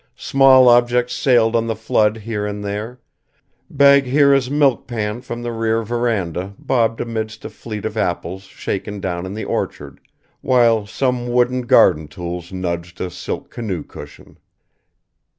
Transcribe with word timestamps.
Small 0.15 0.67
objects 0.67 1.13
sailed 1.15 1.55
on 1.55 1.67
the 1.67 1.75
flood 1.75 2.17
here 2.17 2.43
and 2.43 2.63
there; 2.63 2.99
Bagheera's 3.69 4.49
milk 4.49 4.87
pan 4.87 5.21
from 5.21 5.43
the 5.43 5.51
rear 5.51 5.83
veranda 5.83 6.55
bobbed 6.57 6.99
amidst 6.99 7.45
a 7.45 7.51
fleet 7.51 7.85
of 7.85 7.95
apples 7.95 8.41
shaken 8.45 8.99
down 8.99 9.27
in 9.27 9.35
the 9.35 9.45
orchard, 9.45 9.99
while 10.41 10.87
some 10.87 11.27
wooden 11.31 11.61
garden 11.67 12.07
tools 12.07 12.51
nudged 12.51 12.99
a 12.99 13.11
silk 13.11 13.51
canoe 13.51 13.83
cushion. 13.83 14.37